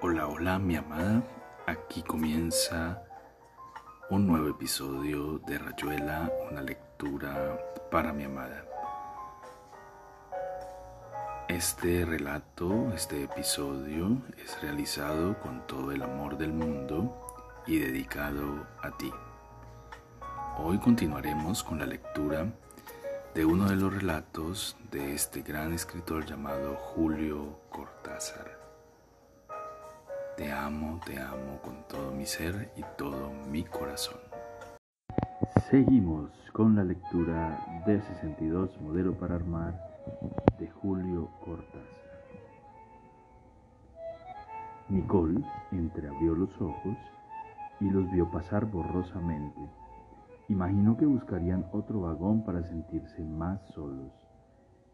[0.00, 1.24] Hola, hola mi amada,
[1.66, 3.02] aquí comienza
[4.10, 7.58] un nuevo episodio de Rayuela, una lectura
[7.90, 8.64] para mi amada.
[11.48, 17.26] Este relato, este episodio es realizado con todo el amor del mundo
[17.66, 19.12] y dedicado a ti.
[20.58, 22.46] Hoy continuaremos con la lectura
[23.34, 28.57] de uno de los relatos de este gran escritor llamado Julio Cortázar.
[30.38, 34.20] Te amo, te amo con todo mi ser y todo mi corazón.
[35.68, 39.74] Seguimos con la lectura de 62 Modelo para Armar
[40.60, 41.82] de Julio Cortázar.
[44.88, 46.96] Nicole entreabrió los ojos
[47.80, 49.60] y los vio pasar borrosamente.
[50.48, 54.27] Imaginó que buscarían otro vagón para sentirse más solos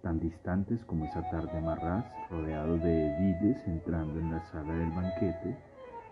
[0.04, 5.56] tan distantes como esa tarde marraz, rodeados de ediles entrando en la sala del banquete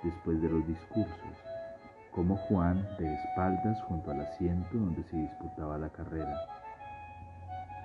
[0.02, 1.36] después de los discursos,
[2.10, 6.34] como Juan de espaldas junto al asiento donde se disputaba la carrera.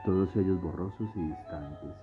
[0.06, 1.94] Todos ellos borrosos y distantes.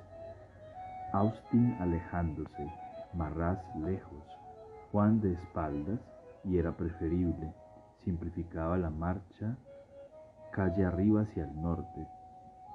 [1.15, 2.71] Austin alejándose,
[3.15, 4.25] Marraz lejos,
[4.93, 6.01] Juan de espaldas,
[6.45, 7.55] y era preferible,
[8.05, 9.57] simplificaba la marcha
[10.53, 12.07] calle arriba hacia el norte,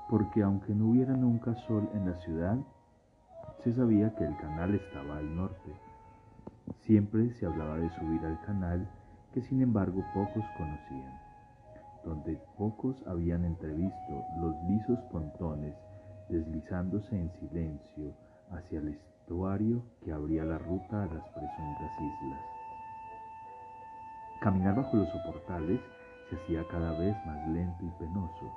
[0.10, 2.58] porque aunque no hubiera nunca sol en la ciudad,
[3.64, 5.72] se sabía que el canal estaba al norte.
[6.82, 8.90] Siempre se hablaba de subir al canal
[9.34, 11.20] que sin embargo pocos conocían,
[12.04, 15.76] donde pocos habían entrevisto los lisos pontones
[16.30, 18.14] deslizándose en silencio
[18.52, 22.42] hacia el estuario que abría la ruta a las presuntas islas.
[24.42, 25.82] Caminar bajo los soportales
[26.30, 28.52] se hacía cada vez más lento y penoso,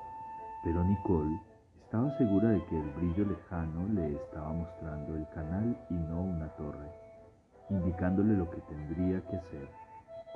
[0.62, 1.40] pero Nicole
[1.84, 6.48] estaba segura de que el brillo lejano le estaba mostrando el canal y no una
[6.56, 6.88] torre,
[7.68, 9.68] indicándole lo que tendría que hacer.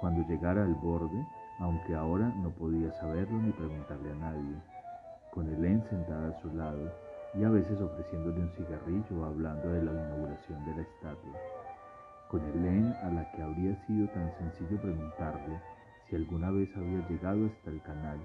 [0.01, 1.27] Cuando llegara al borde,
[1.61, 4.57] aunque ahora no podía saberlo ni preguntarle a nadie,
[5.33, 6.93] con Helen sentada a su lado
[7.35, 11.39] y a veces ofreciéndole un cigarrillo hablando de la inauguración de la estatua,
[12.29, 15.61] con Helen a la que habría sido tan sencillo preguntarle
[16.09, 18.19] si alguna vez había llegado hasta el canal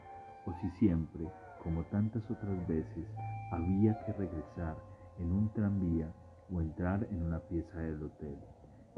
[0.45, 1.29] o si siempre
[1.63, 3.05] como tantas otras veces,
[3.51, 4.75] había que regresar
[5.19, 6.11] en un tranvía
[6.51, 8.38] o entrar en una pieza del hotel,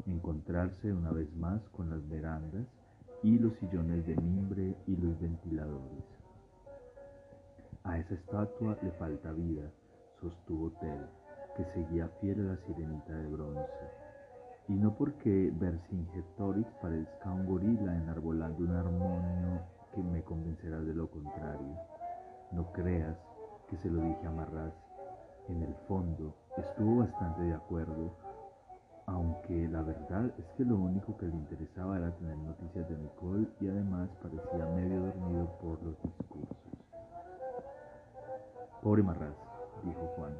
[0.06, 2.66] encontrarse una vez más con las verandas
[3.22, 6.04] y los sillones de mimbre y los ventiladores.
[7.84, 9.70] A esa estatua le falta vida,
[10.20, 11.04] sostuvo Ted,
[11.56, 13.90] que seguía fiel a la sirenita de bronce.
[14.68, 19.60] Y no porque Vercingetorix parezca un gorila enarbolando un armonio
[19.94, 21.93] que me convencerá de lo contrario.
[22.52, 23.16] No creas
[23.68, 24.72] que se lo dije a Marraz.
[25.48, 28.16] En el fondo estuvo bastante de acuerdo,
[29.06, 33.46] aunque la verdad es que lo único que le interesaba era tener noticias de Nicole
[33.60, 36.56] y además parecía medio dormido por los discursos.
[38.82, 39.34] Pobre Marraz,
[39.82, 40.34] dijo Juan,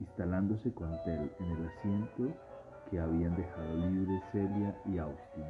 [0.00, 2.34] instalándose con Tel en el asiento
[2.90, 5.44] que habían dejado libre Celia y Austin.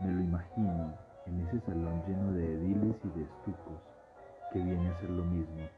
[0.00, 0.94] Me lo imagino
[1.26, 3.89] en ese salón lleno de ediles y de estucos
[4.52, 5.68] que viene a ser lo mismo.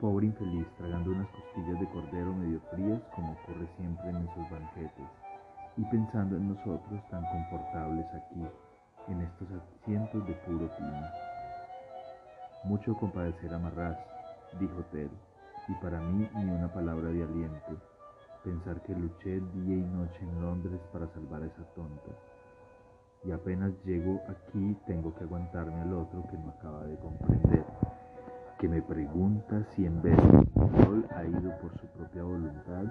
[0.00, 5.06] Pobre infeliz, tragando unas costillas de cordero medio frías como ocurre siempre en esos banquetes,
[5.76, 8.44] y pensando en nosotros tan confortables aquí,
[9.08, 11.06] en estos asientos de puro pino.
[12.64, 13.98] Mucho compadecer a Marraz,
[14.58, 15.10] dijo Ted,
[15.68, 17.80] y para mí ni una palabra de aliento.
[18.42, 22.10] Pensar que luché día y noche en Londres para salvar a esa tonta
[23.24, 27.64] y apenas llego aquí tengo que aguantarme al otro que no acaba de comprender,
[28.58, 32.84] que me pregunta si en vez de Sol ha ido por su propia voluntad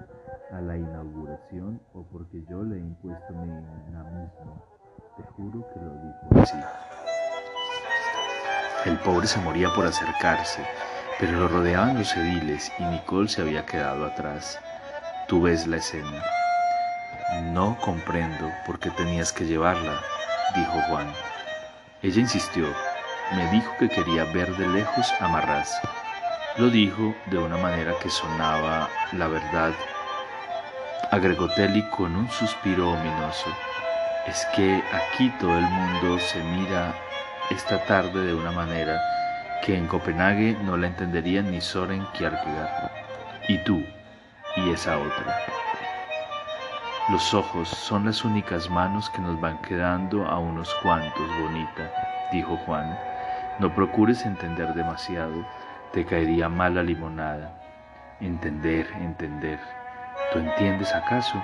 [0.50, 3.48] a la inauguración o porque yo le he impuesto mi
[3.86, 4.62] dinamismo.
[5.16, 6.56] Te juro que lo dijo así.
[8.86, 10.62] El pobre se moría por acercarse,
[11.20, 14.58] pero lo rodeaban los ediles y Nicole se había quedado atrás.
[15.28, 16.22] Tú ves la escena.
[17.52, 20.00] No comprendo por qué tenías que llevarla,
[20.54, 21.12] dijo Juan.
[22.02, 22.66] Ella insistió,
[23.34, 25.70] me dijo que quería ver de lejos a Marraz.
[26.58, 29.72] Lo dijo de una manera que sonaba la verdad.
[31.10, 33.48] Agregó Telly con un suspiro ominoso.
[34.26, 36.94] Es que aquí todo el mundo se mira
[37.50, 39.00] esta tarde de una manera
[39.64, 42.90] que en Copenhague no la entenderían ni Soren Kierkegaard.
[43.48, 43.82] Y tú,
[44.56, 45.71] y esa otra.
[47.08, 51.90] Los ojos son las únicas manos que nos van quedando a unos cuantos, bonita,
[52.30, 52.96] dijo Juan.
[53.58, 55.44] No procures entender demasiado,
[55.92, 57.52] te caería mal la limonada.
[58.20, 59.58] Entender, entender.
[60.32, 61.42] ¿Tú entiendes acaso?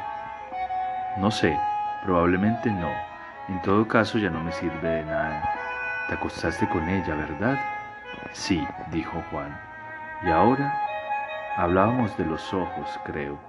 [1.17, 1.59] No sé,
[2.05, 2.93] probablemente no.
[3.49, 5.43] En todo caso ya no me sirve de nada.
[6.07, 7.59] Te acostaste con ella, ¿verdad?
[8.33, 9.61] Sí, dijo Juan.
[10.23, 10.73] ¿Y ahora?
[11.57, 13.48] Hablábamos de los ojos, creo.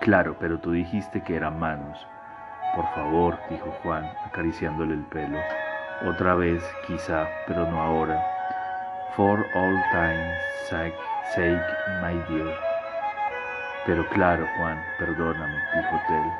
[0.00, 2.06] Claro, pero tú dijiste que eran manos.
[2.76, 5.38] Por favor, dijo Juan, acariciándole el pelo.
[6.06, 8.24] Otra vez, quizá, pero no ahora.
[9.16, 10.38] For all time's
[10.70, 10.94] sake,
[11.34, 11.60] sake,
[12.00, 12.54] my dear.
[13.86, 16.32] Pero claro, Juan, perdóname, dijo Tel.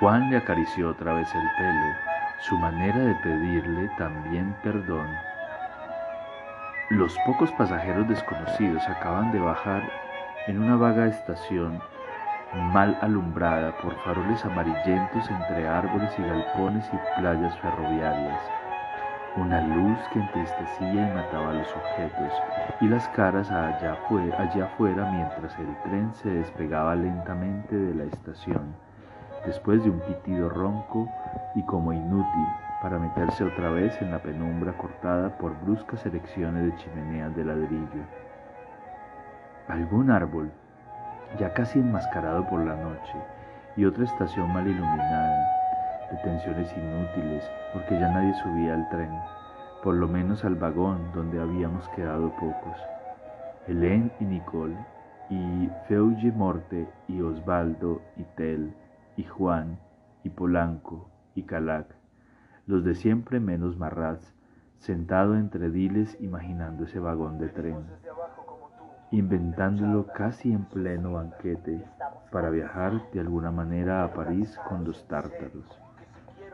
[0.00, 1.96] Juan le acarició otra vez el pelo,
[2.40, 5.08] su manera de pedirle también perdón.
[6.90, 9.82] Los pocos pasajeros desconocidos acaban de bajar
[10.48, 11.80] en una vaga estación
[12.54, 18.40] mal alumbrada por faroles amarillentos entre árboles y galpones y playas ferroviarias.
[19.36, 22.32] Una luz que entristecía y mataba los objetos
[22.82, 23.96] y las caras allá,
[24.38, 28.74] allá afuera mientras el tren se despegaba lentamente de la estación,
[29.46, 31.08] después de un pitido ronco
[31.54, 32.46] y como inútil
[32.82, 38.04] para meterse otra vez en la penumbra cortada por bruscas erecciones de chimeneas de ladrillo.
[39.68, 40.52] Algún árbol
[41.38, 43.14] ya casi enmascarado por la noche,
[43.76, 49.10] y otra estación mal iluminada, detenciones inútiles, porque ya nadie subía al tren,
[49.82, 52.76] por lo menos al vagón donde habíamos quedado pocos.
[53.66, 54.76] Hélène y Nicole,
[55.30, 58.74] y Feuge Morte, y Osvaldo, y Tel,
[59.16, 59.78] y Juan,
[60.24, 61.86] y Polanco, y Calac,
[62.66, 64.34] los de siempre menos Marraz,
[64.78, 67.86] sentado entre diles imaginando ese vagón de tren
[69.12, 71.84] inventándolo casi en pleno banquete
[72.30, 75.66] para viajar de alguna manera a París con los tártaros.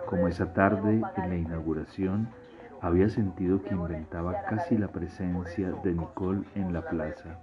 [0.07, 2.29] Como esa tarde en la inauguración
[2.83, 7.39] había sentido que inventaba casi la presencia de Nicole en la plaza.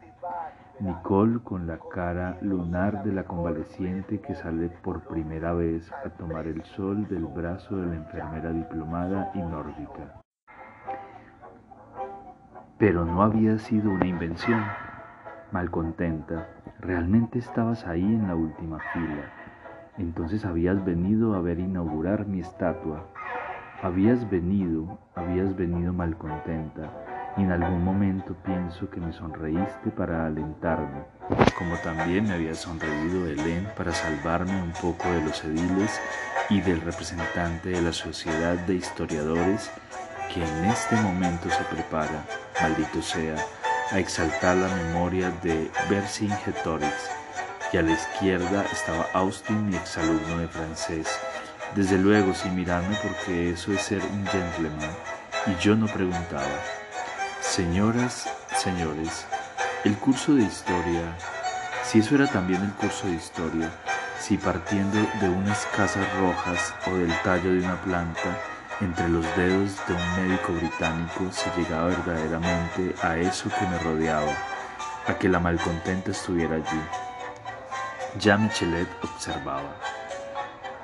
[0.82, 6.46] Nicole con la cara lunar de la convaleciente que sale por primera vez a tomar
[6.48, 10.22] el sol del brazo de la enfermera diplomada y nórdica.
[12.78, 14.62] Pero no había sido una invención
[15.56, 16.50] malcontenta,
[16.82, 19.32] realmente estabas ahí en la última fila.
[19.98, 23.06] Entonces habías venido a ver inaugurar mi estatua.
[23.82, 26.92] Habías venido, habías venido malcontenta,
[27.38, 31.06] y en algún momento pienso que me sonreíste para alentarme,
[31.58, 36.02] como también me había sonreído Helen para salvarme un poco de los ediles
[36.50, 39.72] y del representante de la sociedad de historiadores
[40.34, 42.26] que en este momento se prepara,
[42.62, 43.38] maldito sea,
[43.92, 46.94] a exaltar la memoria de Vercingetorix
[47.72, 51.08] y a la izquierda estaba Austin, mi exalumno de francés.
[51.76, 54.90] Desde luego, sin mirarme, porque eso es ser un gentleman,
[55.48, 56.48] y yo no preguntaba.
[57.42, 59.26] Señoras, señores,
[59.84, 61.16] el curso de historia,
[61.84, 63.70] si eso era también el curso de historia,
[64.20, 68.38] si partiendo de unas casas rojas o del tallo de una planta,
[68.82, 74.32] entre los dedos de un médico británico se llegaba verdaderamente a eso que me rodeaba,
[75.08, 76.82] a que la malcontenta estuviera allí.
[78.20, 79.76] Ya Michelet observaba.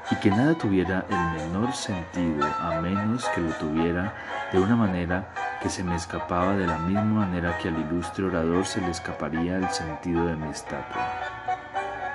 [0.10, 4.14] Y que nada tuviera el menor sentido a menos que lo tuviera
[4.52, 8.66] de una manera que se me escapaba de la misma manera que al ilustre orador
[8.66, 11.08] se le escaparía el sentido de mi estatua.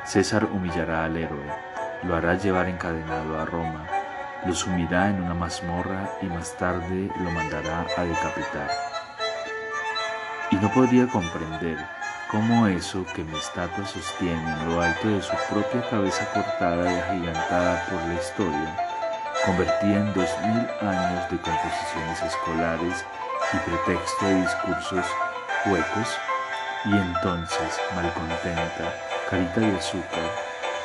[0.05, 1.47] César humillará al héroe,
[2.03, 3.87] lo hará llevar encadenado a Roma,
[4.47, 8.71] lo sumirá en una mazmorra y más tarde lo mandará a decapitar.
[10.51, 11.85] Y no podría comprender
[12.31, 16.97] cómo eso que mi estatua sostiene en lo alto de su propia cabeza cortada y
[16.97, 18.77] agigantada por la historia,
[19.45, 23.05] convertía en dos mil años de composiciones escolares
[23.53, 25.07] y pretexto de discursos
[25.67, 26.19] huecos,
[26.85, 28.95] y entonces, malcontenta,
[29.29, 30.31] carita de azúcar,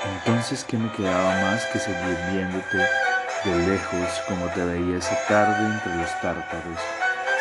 [0.03, 3.00] entonces ¿qué me quedaba más que seguir viéndote
[3.43, 6.79] de lejos como te veía esa tarde entre los tártaros,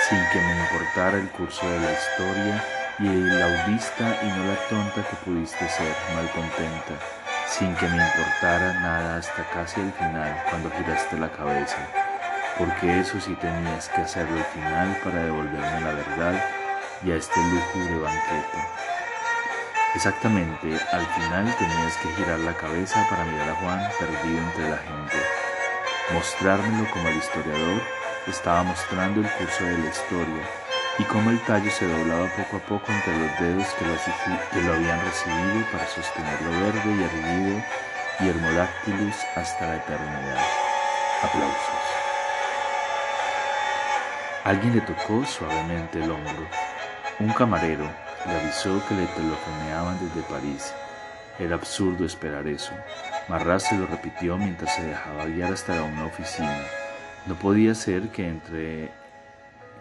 [0.09, 2.64] sin que me importara el curso de la historia
[2.99, 6.95] y el audista y no la tonta que pudiste ser, mal contenta,
[7.47, 11.76] sin que me importara nada hasta casi el final cuando giraste la cabeza,
[12.57, 16.45] porque eso sí tenías que hacerlo al final para devolverme la verdad
[17.04, 18.59] y a este de banquete.
[19.95, 24.78] Exactamente, al final tenías que girar la cabeza para mirar a Juan perdido entre la
[24.78, 25.20] gente
[26.12, 27.81] Mostrármelo como el historiador
[28.26, 30.43] estaba mostrando el curso de la historia
[30.99, 35.00] y cómo el tallo se doblaba poco a poco entre los dedos que lo, habían
[35.05, 37.64] recibido para sostenerlo verde y erguido
[38.21, 40.45] y hermodáctilus hasta la eternidad.
[41.23, 42.00] Aplausos.
[44.45, 46.47] Alguien le tocó suavemente el hombro.
[47.19, 47.88] Un camarero
[48.26, 50.75] le avisó que le telefoneaban desde París.
[51.38, 52.73] Era absurdo esperar eso.
[53.29, 56.62] Marras se lo repitió mientras se dejaba guiar hasta una oficina.
[57.27, 58.91] No podía ser que entre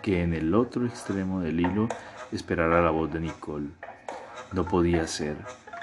[0.01, 1.89] que en el otro extremo del hilo
[2.31, 3.69] esperara la voz de Nicole.
[4.51, 5.35] No podía ser,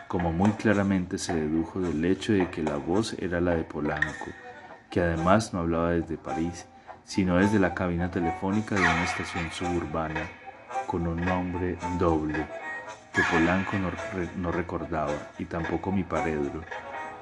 [0.08, 4.26] como muy claramente se dedujo del hecho de que la voz era la de Polanco,
[4.90, 6.66] que además no hablaba desde París,
[7.04, 10.28] sino desde la cabina telefónica de una estación suburbana
[10.86, 12.46] con un nombre doble
[13.12, 13.72] que Polanco
[14.36, 16.62] no, recordaba y tampoco mi paredro,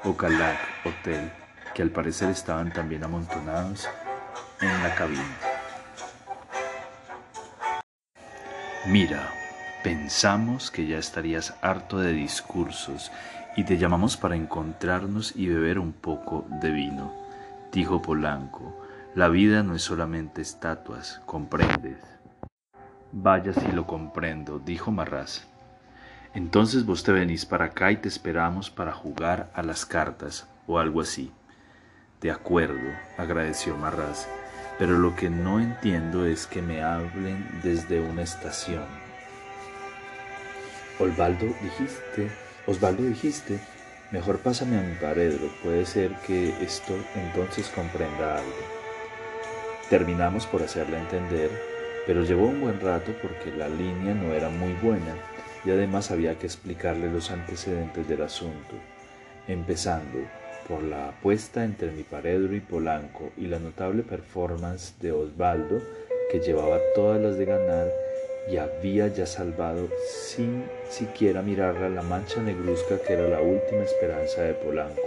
[0.05, 1.31] o Calac Hotel,
[1.75, 3.89] que al parecer estaban también amontonados
[4.61, 5.37] en la cabina.
[8.87, 9.33] Mira,
[9.83, 13.11] pensamos que ya estarías harto de discursos
[13.57, 17.13] y te llamamos para encontrarnos y beber un poco de vino,
[17.73, 18.79] dijo Polanco.
[19.15, 21.99] La vida no es solamente estatuas, comprendes.
[23.13, 25.47] Vaya si lo comprendo, dijo Marras.
[26.35, 30.79] Entonces vos te venís para acá y te esperamos para jugar a las cartas o
[30.79, 31.33] algo así.
[32.21, 34.29] De acuerdo, agradeció Marras
[34.79, 38.85] pero lo que no entiendo es que me hablen desde una estación.
[40.99, 42.31] Osvaldo, dijiste,
[42.67, 43.59] Osvaldo dijiste,
[44.11, 48.53] mejor pásame a mi paredro, puede ser que esto entonces comprenda algo.
[49.91, 51.51] Terminamos por hacerle entender,
[52.07, 55.15] pero llevó un buen rato porque la línea no era muy buena
[55.65, 58.75] y además había que explicarle los antecedentes del asunto,
[59.49, 60.19] empezando
[60.69, 65.81] por la apuesta entre mi paredro y Polanco y la notable performance de Osvaldo,
[66.31, 67.93] que llevaba todas las de ganar
[68.51, 74.43] y había ya salvado sin siquiera mirarla la mancha negruzca que era la última esperanza
[74.43, 75.03] de Polanco,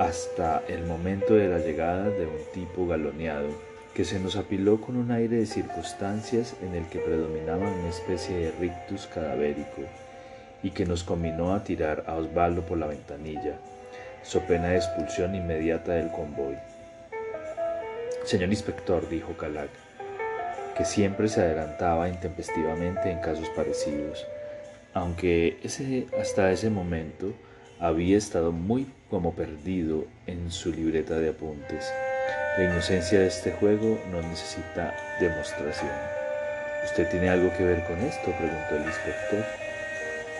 [0.00, 3.48] hasta el momento de la llegada de un tipo galoneado,
[3.94, 8.36] que se nos apiló con un aire de circunstancias en el que predominaba una especie
[8.36, 9.82] de rictus cadavérico,
[10.62, 13.58] y que nos combinó a tirar a Osvaldo por la ventanilla,
[14.22, 16.56] so pena de expulsión inmediata del convoy.
[18.24, 19.70] Señor inspector, dijo Calac,
[20.76, 24.26] que siempre se adelantaba intempestivamente en casos parecidos,
[24.94, 27.32] aunque ese, hasta ese momento
[27.80, 31.90] había estado muy como perdido en su libreta de apuntes.
[32.56, 35.92] La inocencia de este juego no necesita demostración.
[36.84, 38.32] ¿Usted tiene algo que ver con esto?
[38.32, 39.44] preguntó el inspector.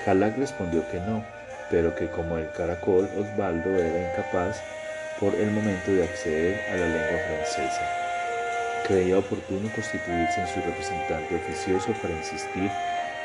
[0.05, 1.25] Calac respondió que no,
[1.71, 4.61] pero que como el caracol Osvaldo era incapaz
[5.21, 7.89] por el momento de acceder a la lengua francesa.
[8.87, 12.71] Creía oportuno constituirse en su representante oficioso para insistir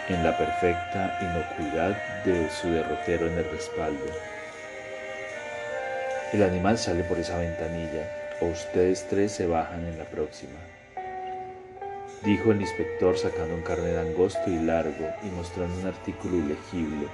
[0.10, 4.06] en la perfecta inocuidad de su derrotero en el respaldo.
[6.34, 10.60] El animal sale por esa ventanilla, ustedes tres se bajan en la próxima,
[12.24, 17.08] dijo el inspector sacando un carnet angosto y largo y mostrando un artículo ilegible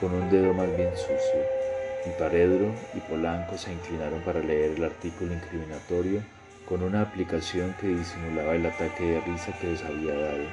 [0.00, 1.64] con un dedo más bien sucio.
[2.06, 6.20] Y Paredro y Polanco se inclinaron para leer el artículo incriminatorio
[6.68, 10.44] con una aplicación que disimulaba el ataque de risa que les había dado,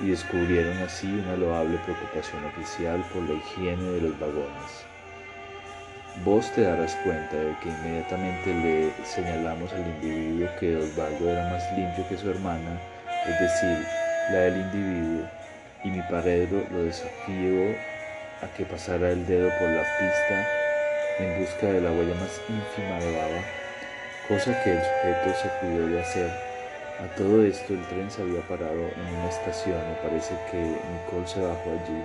[0.00, 4.84] y descubrieron así una loable preocupación oficial por la higiene de los vagones.
[6.16, 11.72] Vos te darás cuenta de que inmediatamente le señalamos al individuo que Osvaldo era más
[11.72, 12.78] limpio que su hermana,
[13.26, 13.86] es decir,
[14.30, 15.28] la del individuo,
[15.82, 17.74] y mi paredro lo desafió
[18.42, 20.46] a que pasara el dedo por la pista
[21.20, 23.40] en busca de la huella más ínfima de baba,
[24.28, 26.30] cosa que el sujeto se cuidó de hacer.
[27.00, 31.26] A todo esto el tren se había parado en una estación y parece que Nicole
[31.26, 32.02] se bajó allí.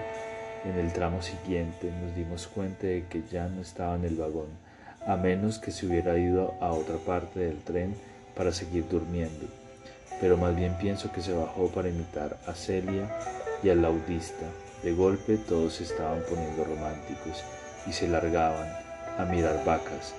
[0.66, 4.48] En el tramo siguiente nos dimos cuenta de que ya no estaba en el vagón,
[5.06, 7.96] a menos que se hubiera ido a otra parte del tren
[8.36, 9.46] para seguir durmiendo.
[10.20, 13.16] Pero más bien pienso que se bajó para imitar a Celia
[13.62, 14.46] y al laudista
[14.82, 17.44] de golpe todos se estaban poniendo románticos
[17.86, 18.68] y se largaban
[19.20, 20.16] a mirar vacas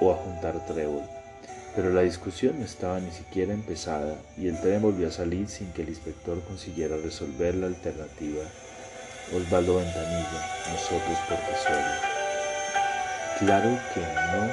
[0.00, 1.02] o a juntar trébol.
[1.74, 5.72] Pero la discusión no estaba ni siquiera empezada y el tren volvió a salir sin
[5.72, 8.42] que el inspector consiguiera resolver la alternativa.
[9.32, 10.40] Osvaldo Ventanilla,
[10.72, 11.92] nosotros por tesoro.
[13.38, 14.50] Claro que no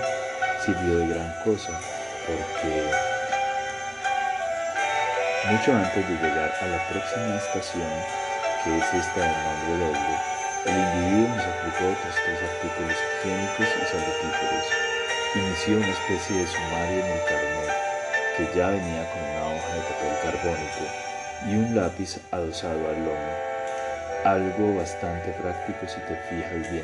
[0.64, 1.74] sirvió de gran cosa,
[2.28, 2.92] porque
[5.50, 7.90] mucho antes de llegar a la próxima estación,
[8.64, 13.86] que es esta del nombre doble, el individuo nos aplicó otros tres artículos higiénicos y
[13.88, 14.66] salutíferos.
[15.36, 17.74] Inició una especie de sumario en el carnet,
[18.38, 20.84] que ya venía con una hoja de papel carbónico
[21.48, 23.47] y un lápiz adosado al lomo.
[24.28, 26.84] Algo bastante práctico si te fijas bien.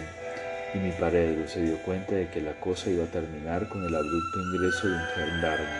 [0.73, 3.93] Y mi paredro se dio cuenta de que la cosa iba a terminar con el
[3.93, 5.79] abrupto ingreso de un gendarme,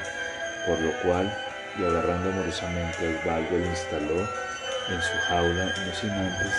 [0.68, 1.32] por lo cual,
[1.80, 6.52] y agarrando amorosamente a Osvaldo, lo instaló en su jaula, no sin antes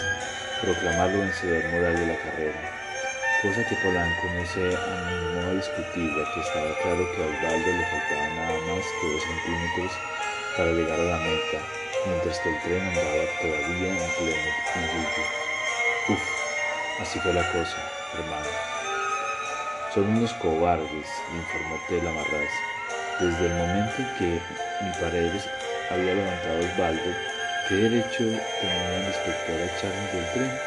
[0.63, 2.61] proclamarlo vencedor moral de la carrera.
[3.43, 7.71] cosa que Polanco no se animó a discutir, ya que estaba claro que a Osvaldo
[7.77, 9.93] le faltaba nada más que dos centímetros
[10.57, 15.25] para llegar a la meta, mientras que el tren andaba todavía en pleno inicio.
[16.09, 16.21] Uf,
[17.01, 17.77] así fue la cosa,
[18.15, 18.49] hermano.
[19.95, 22.53] Son unos cobardes, le informó Tela Marraz.
[23.21, 24.41] Desde el momento en que
[24.83, 25.49] mi paredes
[25.91, 27.11] había levantado Osvaldo,
[27.69, 28.25] ¿qué derecho
[28.61, 30.59] tenía el inspector a echarnos del tren?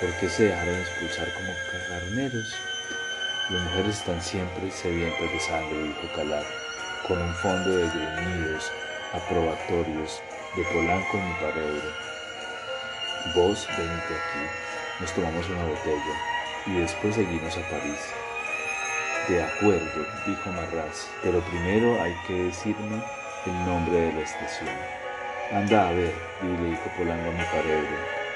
[0.00, 1.52] ¿Por qué se dejaron expulsar como
[1.88, 2.54] carneros?
[3.50, 6.44] Las mujeres están siempre sedientas de sangre, dijo Calar,
[7.08, 8.70] con un fondo de gruñidos
[9.12, 10.22] aprobatorios
[10.56, 11.82] de Polanco en mi pared.
[13.34, 14.44] Vos venite aquí,
[15.00, 16.14] nos tomamos una botella
[16.66, 18.00] y después seguimos a París.
[19.28, 23.02] De acuerdo, dijo Marraz, pero primero hay que decirme
[23.46, 24.76] el nombre de la estación.
[25.52, 27.84] Anda a ver, le dijo Polanco a mi pared.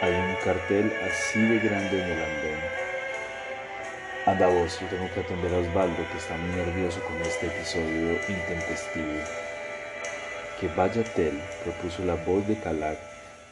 [0.00, 2.60] Hay un cartel así de grande en el andén.
[4.24, 8.12] Anda vos, yo tengo que atender a Osvaldo, que está muy nervioso con este episodio
[8.28, 9.45] intempestivo.
[10.60, 12.98] Que vaya Tel, propuso la voz de Calac,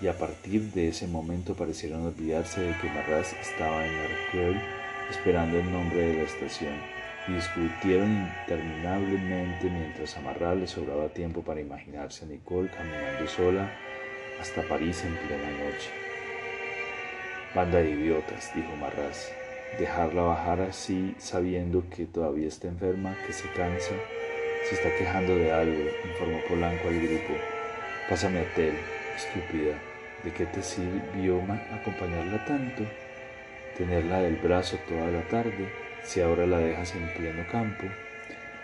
[0.01, 4.61] y a partir de ese momento parecieron olvidarse de que Marraz estaba en Arcueil
[5.11, 6.75] esperando el nombre de la estación,
[7.29, 13.71] y discutieron interminablemente mientras a Marraz le sobraba tiempo para imaginarse a Nicole caminando sola
[14.41, 15.91] hasta París en plena noche.
[17.55, 19.31] Banda de idiotas, dijo Marraz.
[19.79, 23.95] Dejarla bajar así sabiendo que todavía está enferma, que se cansa.
[24.69, 27.35] Se está quejando de algo, informó Polanco al grupo.
[28.09, 28.75] Pásame a Tel,
[29.15, 29.75] estúpida.
[30.23, 32.83] ¿De qué te sirvió acompañarla tanto?
[33.77, 35.69] Tenerla del brazo toda la tarde,
[36.03, 37.85] si ahora la dejas en pleno campo.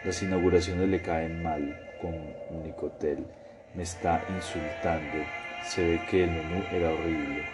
[0.03, 2.15] Las inauguraciones le caen mal, con
[2.63, 3.27] Nicotel.
[3.75, 5.25] Me está insultando.
[5.65, 7.45] Se ve que el menú era horrible.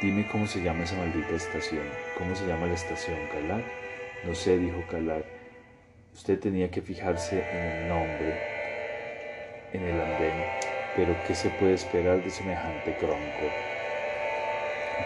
[0.00, 1.84] Dime cómo se llama esa maldita estación.
[2.16, 3.64] ¿Cómo se llama la estación, Calac?
[4.24, 5.41] No sé, dijo Calac.
[6.12, 8.38] Usted tenía que fijarse en el nombre,
[9.72, 10.44] en el andén.
[10.94, 13.48] Pero ¿qué se puede esperar de semejante cronco?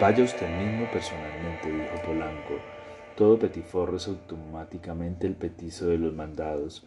[0.01, 2.59] Vaya usted mismo personalmente, dijo Polanco.
[3.17, 6.85] Todo petiforro es automáticamente el petizo de los mandados.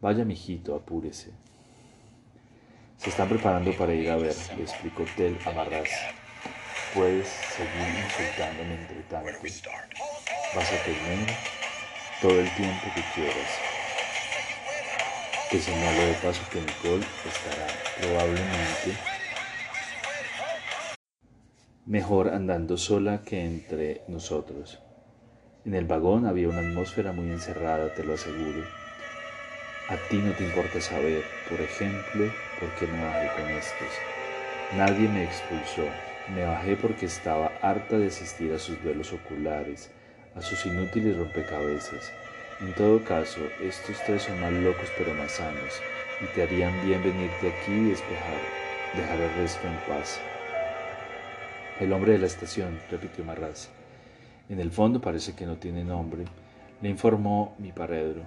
[0.00, 1.30] Vaya, mijito, apúrese.
[2.96, 5.52] Se están preparando para ir a ver, le explicó Tel a
[6.94, 9.30] Puedes seguir insultándome entre tanto.
[10.56, 11.28] Vas a tener
[12.20, 13.67] todo el tiempo que quieras.
[15.50, 17.66] Te señalo de paso que Nicole estará
[17.98, 18.98] probablemente
[21.86, 24.78] mejor andando sola que entre nosotros.
[25.64, 28.62] En el vagón había una atmósfera muy encerrada, te lo aseguro.
[29.88, 32.30] A ti no te importa saber, por ejemplo,
[32.60, 33.88] por qué me bajé con estos.
[34.76, 35.88] Nadie me expulsó,
[36.34, 39.90] me bajé porque estaba harta de asistir a sus duelos oculares,
[40.34, 42.12] a sus inútiles rompecabezas.
[42.60, 45.80] En todo caso, estos tres son más locos pero más sanos,
[46.20, 48.40] y te harían bien venirte aquí y despejar,
[48.96, 50.20] dejar el resto en paz.
[51.78, 53.68] El hombre de la estación, repitió Marraz.
[54.48, 56.24] En el fondo parece que no tiene nombre,
[56.82, 58.22] le informó mi paredro.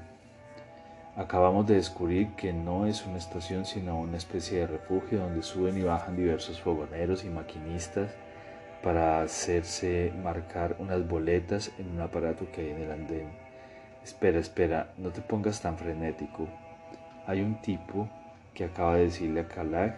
[1.18, 5.78] Acabamos de descubrir que no es una estación sino una especie de refugio donde suben
[5.78, 8.10] y bajan diversos fogoneros y maquinistas
[8.82, 13.51] para hacerse marcar unas boletas en un aparato que hay en el andén.
[14.04, 16.48] Espera, espera, no te pongas tan frenético.
[17.28, 18.10] Hay un tipo
[18.52, 19.96] que acaba de decirle a Kalag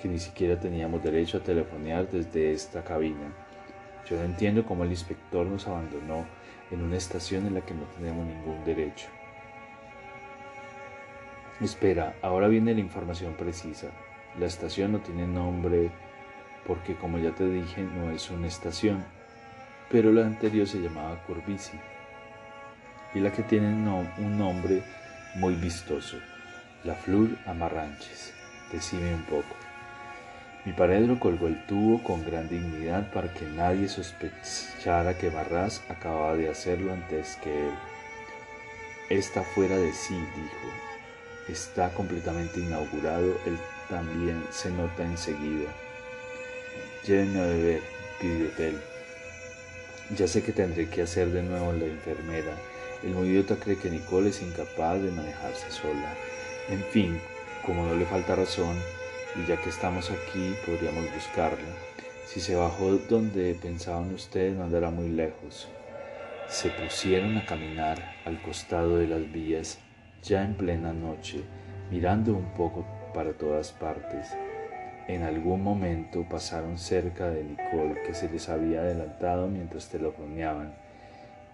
[0.00, 3.30] que ni siquiera teníamos derecho a telefonear desde esta cabina.
[4.08, 6.24] Yo no entiendo cómo el inspector nos abandonó
[6.70, 9.08] en una estación en la que no tenemos ningún derecho.
[11.60, 13.88] Espera, ahora viene la información precisa.
[14.38, 15.90] La estación no tiene nombre
[16.66, 19.04] porque como ya te dije no es una estación,
[19.90, 21.78] pero la anterior se llamaba Corbici
[23.16, 24.82] y la que tiene un nombre
[25.36, 26.18] muy vistoso,
[26.84, 28.34] la Flur Amarranches.
[28.70, 29.56] Decime un poco.
[30.66, 36.36] Mi paredro colgó el tubo con gran dignidad para que nadie sospechara que Barras acababa
[36.36, 37.74] de hacerlo antes que él.
[39.08, 43.56] Está fuera de sí, dijo, está completamente inaugurado, él
[43.88, 45.70] también se nota enseguida.
[47.06, 47.82] Llévenme a beber,
[48.20, 48.78] pidió Tel.
[50.14, 52.52] Ya sé que tendré que hacer de nuevo la enfermera.
[53.02, 56.14] El muy cree que Nicole es incapaz de manejarse sola.
[56.68, 57.20] En fin,
[57.64, 58.76] como no le falta razón,
[59.36, 61.58] y ya que estamos aquí, podríamos buscarla.
[62.26, 65.68] Si se bajó donde pensaban ustedes, no andará muy lejos.
[66.48, 69.78] Se pusieron a caminar al costado de las vías
[70.22, 71.44] ya en plena noche,
[71.90, 74.28] mirando un poco para todas partes.
[75.08, 80.74] En algún momento pasaron cerca de Nicole, que se les había adelantado mientras telefoneaban,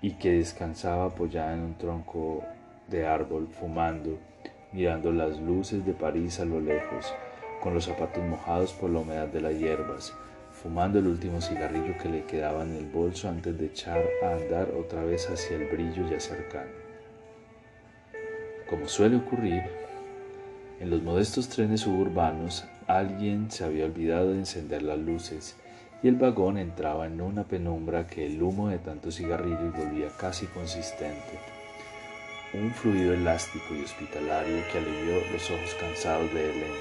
[0.02, 2.42] y que descansaba apoyada en un tronco
[2.88, 4.18] de árbol, fumando,
[4.72, 7.14] mirando las luces de París a lo lejos,
[7.62, 10.12] con los zapatos mojados por la humedad de las hierbas,
[10.50, 14.72] fumando el último cigarrillo que le quedaba en el bolso antes de echar a andar
[14.72, 16.70] otra vez hacia el brillo ya cercano.
[18.68, 19.62] Como suele ocurrir,
[20.80, 25.56] en los modestos trenes suburbanos alguien se había olvidado de encender las luces
[26.02, 30.46] y el vagón entraba en una penumbra que el humo de tantos cigarrillos volvía casi
[30.46, 31.38] consistente.
[32.54, 36.72] Un fluido elástico y hospitalario que alivió los ojos cansados de Helen.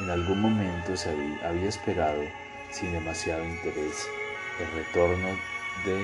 [0.00, 1.10] En algún momento se
[1.44, 2.22] había, esperado,
[2.70, 4.08] sin demasiado interés,
[4.58, 5.28] el retorno
[5.84, 5.96] de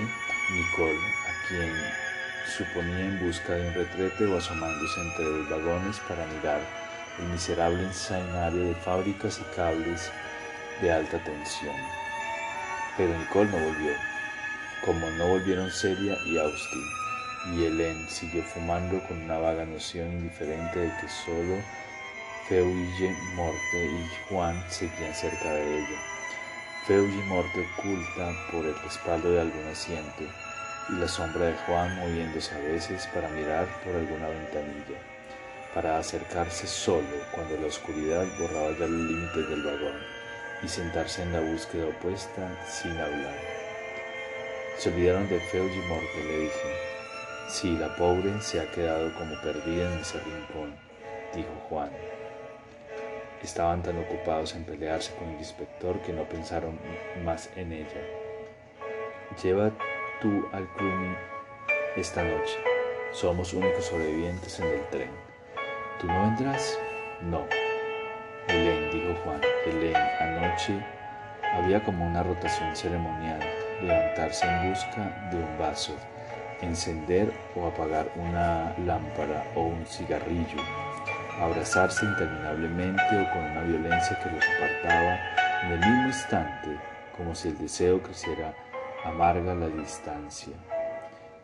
[0.53, 1.73] Nicole, a quien
[2.47, 6.61] suponía en busca de un retrete o asomándose entre los vagones para mirar
[7.19, 10.13] el miserable ensainario de fábricas y cables
[10.83, 12.06] de alta tensión.
[12.97, 13.93] Pero Nicole no volvió,
[14.83, 16.85] como no volvieron Celia y Austin,
[17.53, 21.63] y Hélène siguió fumando con una vaga noción indiferente de que solo
[22.49, 25.99] Feuille Morte y Juan seguían cerca de ella.
[26.87, 30.25] Feuille Morte oculta por el respaldo de algún asiento
[30.89, 34.99] y la sombra de Juan moviéndose a veces para mirar por alguna ventanilla,
[35.75, 40.16] para acercarse solo cuando la oscuridad borraba ya los límites del vagón
[40.63, 43.35] y sentarse en la búsqueda opuesta sin hablar.
[44.79, 46.97] Se olvidaron de Feuille Morte, le dije.
[47.49, 50.77] Sí, la pobre se ha quedado como perdida en ese rincón,
[51.35, 51.91] dijo Juan.
[53.43, 56.79] Estaban tan ocupados en pelearse con el inspector que no pensaron
[57.25, 58.03] más en ella.
[59.43, 59.71] Lleva
[60.21, 61.15] tú al Cluny
[61.97, 62.59] esta noche.
[63.13, 65.11] Somos únicos sobrevivientes en el tren.
[66.01, 66.79] ¿Tú no vendrás?
[67.23, 67.66] No.
[69.23, 69.41] Juan.
[69.65, 70.85] Helen, anoche
[71.55, 73.41] había como una rotación ceremonial,
[73.83, 75.95] levantarse en busca de un vaso,
[76.61, 80.63] encender o apagar una lámpara o un cigarrillo
[81.41, 85.19] abrazarse interminablemente o con una violencia que los apartaba
[85.65, 86.81] en el mismo instante,
[87.17, 88.55] como si el deseo creciera
[89.05, 90.55] amarga la distancia.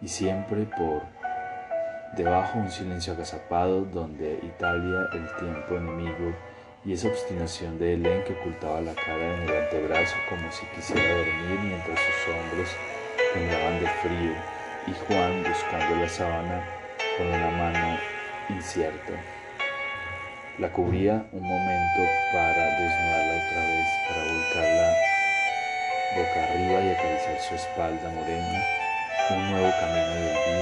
[0.01, 1.03] Y siempre por
[2.17, 6.35] debajo un silencio agazapado donde Italia, el tiempo enemigo,
[6.85, 11.17] y esa obstinación de Helen que ocultaba la cara en el antebrazo como si quisiera
[11.17, 12.69] dormir mientras sus hombros
[13.33, 14.33] temblaban de frío,
[14.87, 16.65] y Juan buscando la sábana
[17.17, 17.99] con una mano
[18.49, 19.13] incierta.
[20.59, 25.13] La cubría un momento para desnudarla otra vez, para volcarla
[26.17, 28.65] boca arriba y acariciar su espalda morena,
[29.31, 30.62] un nuevo camino de olvido